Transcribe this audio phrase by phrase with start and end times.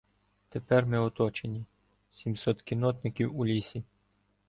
[0.49, 1.65] Тепер ми оточені—
[2.11, 3.83] сімсот кіннотників у лісі.